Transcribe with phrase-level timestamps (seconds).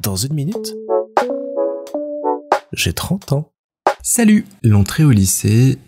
[0.00, 0.74] Dans une minute,
[2.72, 3.52] j'ai 30 ans.
[4.02, 5.78] Salut L'entrée au lycée,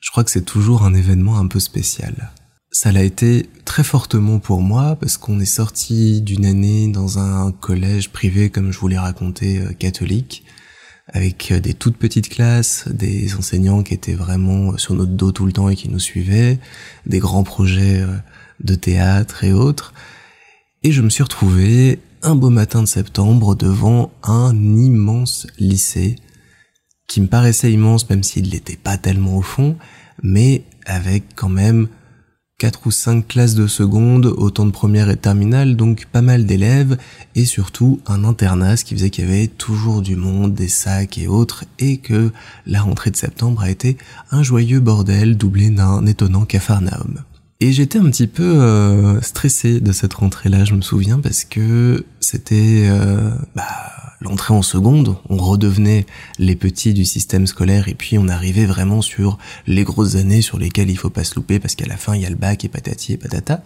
[0.00, 2.32] je crois que c'est toujours un événement un peu spécial.
[2.70, 7.52] Ça l'a été très fortement pour moi parce qu'on est sorti d'une année dans un
[7.52, 10.44] collège privé, comme je vous l'ai raconté, euh, catholique,
[11.06, 15.46] avec euh, des toutes petites classes, des enseignants qui étaient vraiment sur notre dos tout
[15.46, 16.58] le temps et qui nous suivaient,
[17.06, 18.16] des grands projets euh,
[18.60, 19.94] de théâtre et autres.
[20.82, 26.16] Et je me suis retrouvé un beau matin de septembre devant un immense lycée
[27.06, 29.76] qui me paraissait immense même s'il n'était pas tellement au fond,
[30.22, 31.88] mais avec quand même
[32.56, 36.96] quatre ou cinq classes de seconde, autant de première et terminale, donc pas mal d'élèves,
[37.34, 41.18] et surtout un internat, ce qui faisait qu'il y avait toujours du monde, des sacs
[41.18, 42.32] et autres, et que
[42.66, 43.98] la rentrée de septembre a été
[44.30, 47.20] un joyeux bordel doublé d'un étonnant cafarnaum.
[47.60, 52.04] Et j'étais un petit peu euh, stressé de cette rentrée-là, je me souviens, parce que
[52.18, 53.64] c'était euh, bah,
[54.20, 56.04] l'entrée en seconde, on redevenait
[56.38, 60.58] les petits du système scolaire et puis on arrivait vraiment sur les grosses années sur
[60.58, 62.64] lesquelles il faut pas se louper parce qu'à la fin il y a le bac
[62.64, 63.62] et patati et patata.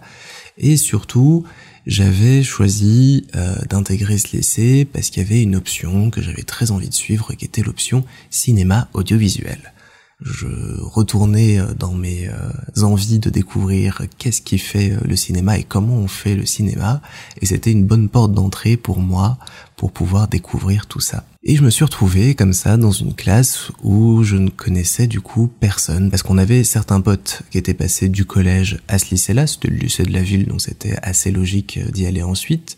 [0.57, 1.45] Et surtout,
[1.87, 6.71] j'avais choisi euh, d'intégrer ce lycée parce qu'il y avait une option que j'avais très
[6.71, 9.73] envie de suivre qui était l'option cinéma audiovisuel
[10.21, 10.47] je
[10.81, 15.63] retournais euh, dans mes euh, envies de découvrir qu'est-ce qui fait euh, le cinéma et
[15.63, 17.01] comment on fait le cinéma.
[17.41, 19.37] Et c'était une bonne porte d'entrée pour moi
[19.77, 21.23] pour pouvoir découvrir tout ça.
[21.43, 25.21] Et je me suis retrouvé comme ça dans une classe où je ne connaissais du
[25.21, 26.09] coup personne.
[26.09, 29.77] Parce qu'on avait certains potes qui étaient passés du collège à ce lycée-là, c'était le
[29.77, 32.77] lycée de la ville donc c'était assez logique d'y aller ensuite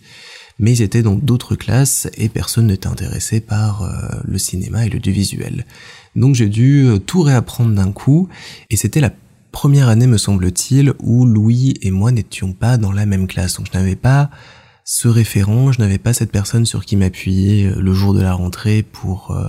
[0.61, 3.83] mais ils étaient dans d'autres classes et personne n'était intéressé par
[4.23, 5.65] le cinéma et le visuel.
[6.15, 8.27] Donc j'ai dû euh, tout réapprendre d'un coup,
[8.69, 9.11] et c'était la
[9.51, 13.57] première année, me semble-t-il, où Louis et moi n'étions pas dans la même classe.
[13.57, 14.29] Donc je n'avais pas
[14.83, 18.33] ce référent, je n'avais pas cette personne sur qui m'appuyer euh, le jour de la
[18.33, 19.47] rentrée pour euh,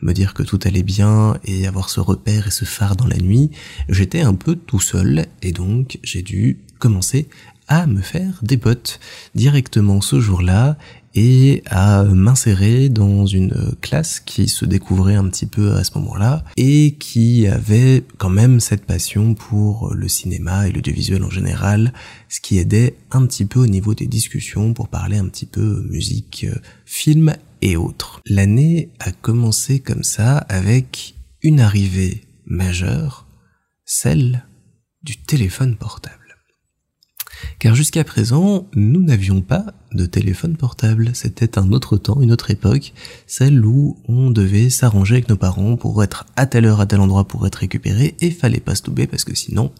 [0.00, 3.18] me dire que tout allait bien et avoir ce repère et ce phare dans la
[3.18, 3.50] nuit.
[3.88, 7.28] J'étais un peu tout seul et donc j'ai dû commencer
[7.70, 8.98] à me faire des potes
[9.34, 10.76] directement ce jour-là
[11.14, 16.44] et à m'insérer dans une classe qui se découvrait un petit peu à ce moment-là
[16.56, 21.92] et qui avait quand même cette passion pour le cinéma et l'audiovisuel en général,
[22.28, 25.86] ce qui aidait un petit peu au niveau des discussions pour parler un petit peu
[25.88, 26.46] musique,
[26.84, 28.20] film et autres.
[28.26, 33.26] L'année a commencé comme ça avec une arrivée majeure,
[33.84, 34.44] celle
[35.02, 36.19] du téléphone portable.
[37.58, 41.10] Car jusqu'à présent, nous n'avions pas de téléphone portable.
[41.14, 42.92] C'était un autre temps, une autre époque,
[43.26, 47.00] celle où on devait s'arranger avec nos parents pour être à telle heure, à tel
[47.00, 49.72] endroit pour être récupéré, et fallait pas se louper parce que sinon,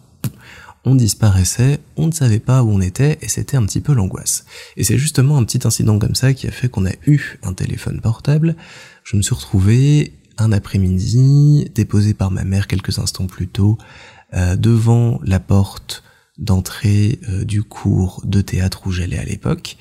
[0.84, 4.44] on disparaissait, on ne savait pas où on était, et c'était un petit peu l'angoisse.
[4.76, 7.52] Et c'est justement un petit incident comme ça qui a fait qu'on a eu un
[7.52, 8.56] téléphone portable.
[9.04, 13.76] Je me suis retrouvé un après-midi, déposé par ma mère quelques instants plus tôt,
[14.32, 16.02] euh, devant la porte
[16.40, 19.76] d'entrée euh, du cours de théâtre où j'allais à l'époque.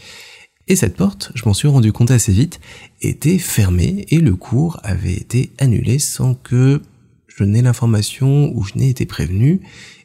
[0.67, 2.59] Et cette porte, je m'en suis rendu compte assez vite,
[3.01, 6.81] était fermée et le cours avait été annulé sans que
[7.27, 9.61] je n'ai l'information ou je n'ai été prévenu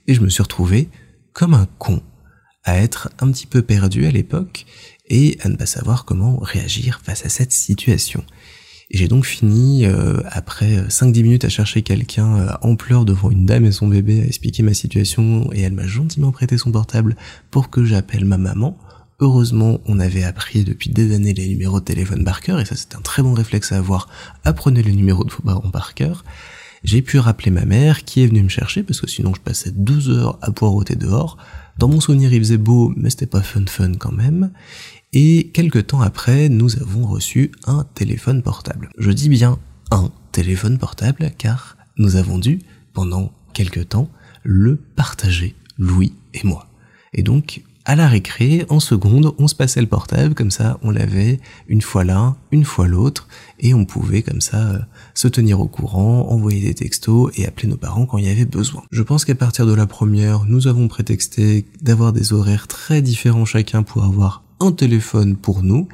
[0.06, 0.88] et je me suis retrouvé
[1.34, 2.02] comme un con
[2.62, 4.64] à être un petit peu perdu à l'époque
[5.06, 8.24] et à ne pas savoir comment réagir face à cette situation.
[8.94, 13.28] Et j'ai donc fini, euh, après 5-10 minutes à chercher quelqu'un euh, en pleurs devant
[13.28, 16.70] une dame et son bébé, à expliquer ma situation, et elle m'a gentiment prêté son
[16.70, 17.16] portable
[17.50, 18.78] pour que j'appelle ma maman.
[19.18, 22.94] Heureusement, on avait appris depuis des années les numéros de téléphone par et ça c'est
[22.94, 24.08] un très bon réflexe à avoir.
[24.44, 26.24] Apprenez le numéro de vos parents par cœur.
[26.84, 29.70] J'ai pu rappeler ma mère qui est venue me chercher parce que sinon je passais
[29.70, 31.38] 12 heures à poireauter dehors.
[31.78, 34.52] Dans mon souvenir, il faisait beau, mais c'était pas fun fun quand même.
[35.14, 38.90] Et quelques temps après, nous avons reçu un téléphone portable.
[38.98, 39.58] Je dis bien
[39.90, 42.60] un téléphone portable car nous avons dû,
[42.92, 44.10] pendant quelques temps,
[44.42, 46.68] le partager, Louis et moi.
[47.14, 50.90] Et donc, à la récré, en seconde, on se passait le portable, comme ça on
[50.90, 53.28] l'avait une fois l'un, une fois l'autre,
[53.60, 54.78] et on pouvait comme ça euh,
[55.12, 58.46] se tenir au courant, envoyer des textos et appeler nos parents quand il y avait
[58.46, 58.82] besoin.
[58.90, 63.44] Je pense qu'à partir de la première, nous avons prétexté d'avoir des horaires très différents
[63.44, 65.88] chacun pour avoir un téléphone pour nous.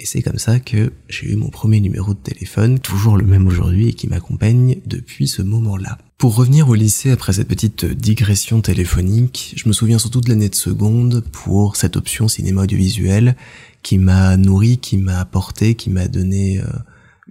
[0.00, 3.48] Et c'est comme ça que j'ai eu mon premier numéro de téléphone, toujours le même
[3.48, 5.98] aujourd'hui et qui m'accompagne depuis ce moment-là.
[6.18, 10.48] Pour revenir au lycée après cette petite digression téléphonique, je me souviens surtout de l'année
[10.48, 13.36] de seconde pour cette option cinéma audiovisuel
[13.82, 16.66] qui m'a nourri, qui m'a apporté, qui m'a donné euh,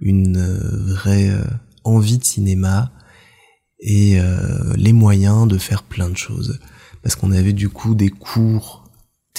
[0.00, 1.44] une euh, vraie euh,
[1.84, 2.92] envie de cinéma
[3.80, 4.18] et
[4.74, 6.58] les moyens de faire plein de choses.
[7.00, 8.87] Parce qu'on avait du coup des cours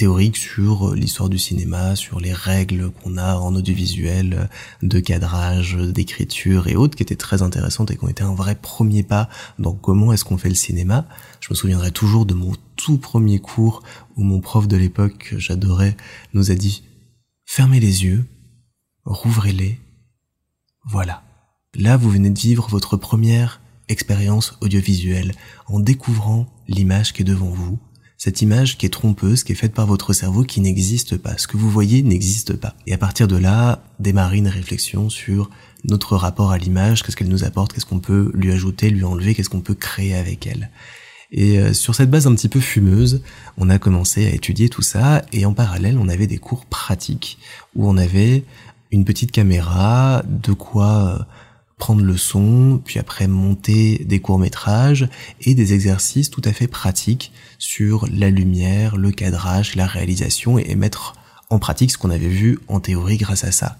[0.00, 4.48] théorique sur l'histoire du cinéma, sur les règles qu'on a en audiovisuel,
[4.80, 8.54] de cadrage, d'écriture et autres, qui étaient très intéressantes et qui ont été un vrai
[8.54, 11.06] premier pas dans comment est-ce qu'on fait le cinéma.
[11.40, 13.82] Je me souviendrai toujours de mon tout premier cours
[14.16, 15.98] où mon prof de l'époque, que j'adorais,
[16.32, 16.82] nous a dit
[17.44, 18.24] fermez les yeux,
[19.04, 19.78] rouvrez-les,
[20.88, 21.22] voilà.
[21.74, 25.34] Là, vous venez de vivre votre première expérience audiovisuelle
[25.66, 27.78] en découvrant l'image qui est devant vous,
[28.20, 31.38] cette image qui est trompeuse, qui est faite par votre cerveau, qui n'existe pas.
[31.38, 32.74] Ce que vous voyez n'existe pas.
[32.86, 35.48] Et à partir de là, démarrer une réflexion sur
[35.84, 39.34] notre rapport à l'image, qu'est-ce qu'elle nous apporte, qu'est-ce qu'on peut lui ajouter, lui enlever,
[39.34, 40.68] qu'est-ce qu'on peut créer avec elle.
[41.32, 43.22] Et euh, sur cette base un petit peu fumeuse,
[43.56, 47.38] on a commencé à étudier tout ça, et en parallèle, on avait des cours pratiques,
[47.74, 48.44] où on avait
[48.90, 51.24] une petite caméra, de quoi euh,
[51.80, 55.08] prendre le son, puis après monter des courts-métrages
[55.40, 60.76] et des exercices tout à fait pratiques sur la lumière, le cadrage, la réalisation et
[60.76, 61.14] mettre
[61.48, 63.76] en pratique ce qu'on avait vu en théorie grâce à ça.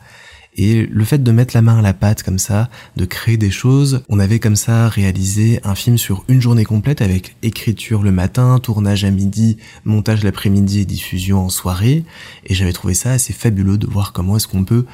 [0.56, 3.52] Et le fait de mettre la main à la pâte comme ça, de créer des
[3.52, 8.10] choses, on avait comme ça réalisé un film sur une journée complète avec écriture le
[8.10, 12.04] matin, tournage à midi, montage l'après-midi et diffusion en soirée.
[12.46, 14.86] Et j'avais trouvé ça assez fabuleux de voir comment est-ce qu'on peut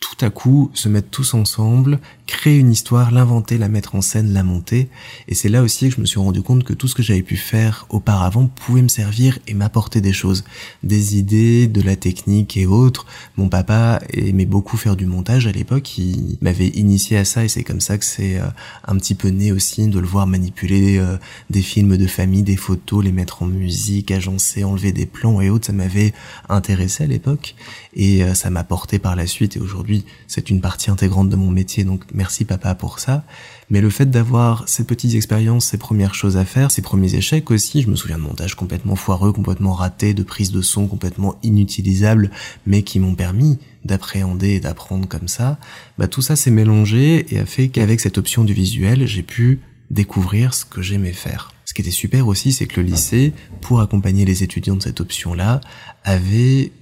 [0.00, 4.32] tout à coup se mettre tous ensemble, créer une histoire, l'inventer, la mettre en scène,
[4.32, 4.88] la monter.
[5.28, 7.22] Et c'est là aussi que je me suis rendu compte que tout ce que j'avais
[7.22, 10.44] pu faire auparavant pouvait me servir et m'apporter des choses,
[10.82, 13.04] des idées, de la technique et autres.
[13.36, 17.48] Mon papa aimait beaucoup faire du montage à l'époque, il m'avait initié à ça et
[17.48, 18.46] c'est comme ça que c'est euh,
[18.86, 21.16] un petit peu né aussi de le voir manipuler euh,
[21.50, 25.50] des films de famille, des photos, les mettre en musique, agencer, enlever des plans et
[25.50, 25.66] autres.
[25.66, 26.14] Ça m'avait
[26.48, 27.54] intéressé à l'époque
[27.94, 29.89] et euh, ça m'a porté par la suite et aujourd'hui
[30.26, 33.24] c'est une partie intégrante de mon métier donc merci papa pour ça
[33.70, 37.50] mais le fait d'avoir ces petites expériences ces premières choses à faire ces premiers échecs
[37.50, 41.36] aussi je me souviens de montage complètement foireux complètement raté de prise de son complètement
[41.42, 42.30] inutilisable
[42.66, 45.58] mais qui m'ont permis d'appréhender et d'apprendre comme ça
[45.98, 49.60] bah tout ça s'est mélangé et a fait qu'avec cette option du visuel j'ai pu
[49.90, 51.52] découvrir ce que j'aimais faire.
[51.64, 55.00] Ce qui était super aussi, c'est que le lycée, pour accompagner les étudiants de cette
[55.00, 55.60] option-là,
[56.04, 56.72] avait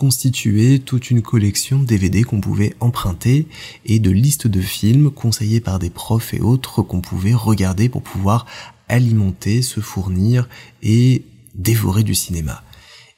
[0.00, 3.46] constituer toute une collection de DVD qu'on pouvait emprunter
[3.84, 8.00] et de listes de films conseillés par des profs et autres qu'on pouvait regarder pour
[8.00, 8.46] pouvoir
[8.88, 10.48] alimenter, se fournir
[10.82, 11.22] et
[11.54, 12.62] dévorer du cinéma.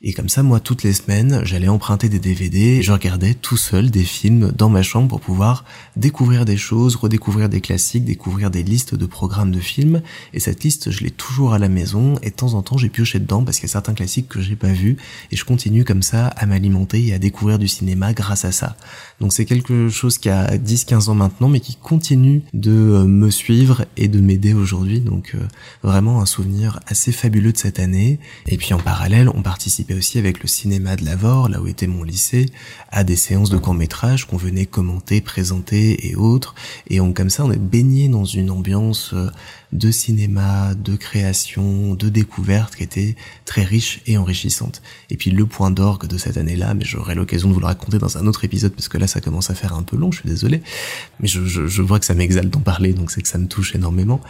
[0.05, 3.89] Et comme ça, moi, toutes les semaines, j'allais emprunter des DVD je regardais tout seul
[3.89, 5.65] des films dans ma chambre pour pouvoir
[5.95, 10.03] découvrir des choses, redécouvrir des classiques, découvrir des listes de programmes de films.
[10.35, 12.89] Et cette liste, je l'ai toujours à la maison et de temps en temps, j'ai
[12.89, 14.97] pioché dedans parce qu'il y a certains classiques que j'ai pas vus
[15.31, 18.77] et je continue comme ça à m'alimenter et à découvrir du cinéma grâce à ça.
[19.21, 23.31] Donc c'est quelque chose qui a 10-15 ans maintenant, mais qui continue de euh, me
[23.31, 25.01] suivre et de m'aider aujourd'hui.
[25.01, 25.47] Donc euh,
[25.85, 28.19] vraiment un souvenir assez fabuleux de cette année.
[28.49, 31.87] Et puis en parallèle, on participait aussi avec le cinéma de Lavore, là où était
[31.87, 32.47] mon lycée,
[32.91, 36.55] à des séances de court métrage qu'on venait commenter, présenter et autres.
[36.89, 39.31] Et on, comme ça, on est baigné dans une ambiance euh,
[39.73, 43.17] de cinéma, de création, de découverte qui était
[43.47, 44.83] très riche et enrichissante.
[45.11, 47.99] Et puis le point d'orgue de cette année-là, mais j'aurai l'occasion de vous le raconter
[47.99, 50.21] dans un autre épisode parce que là ça commence à faire un peu long, je
[50.21, 50.63] suis désolé,
[51.21, 54.21] mais je, vois que ça m'exalte d'en parler, donc c'est que ça me touche énormément.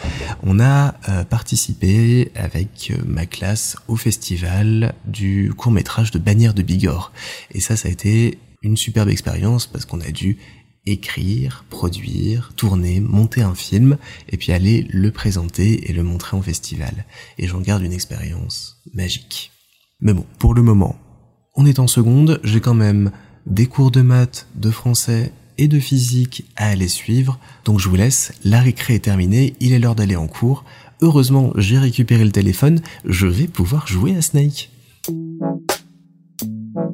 [0.42, 6.54] On a euh, participé avec euh, ma classe au festival du court métrage de Bannière
[6.54, 7.12] de Bigorre.
[7.52, 10.38] Et ça, ça a été une superbe expérience parce qu'on a dû
[10.86, 16.42] écrire, produire, tourner, monter un film, et puis aller le présenter et le montrer en
[16.42, 17.04] festival.
[17.38, 19.52] Et j'en garde une expérience magique.
[20.00, 20.96] Mais bon, pour le moment,
[21.54, 23.12] on est en seconde, j'ai quand même
[23.46, 27.94] des cours de maths, de français et de physique à aller suivre, donc je vous
[27.94, 30.64] laisse, la récré est terminée, il est l'heure d'aller en cours.
[31.02, 34.71] Heureusement, j'ai récupéré le téléphone, je vais pouvoir jouer à Snake.
[35.04, 35.72] Thank
[36.42, 36.91] you.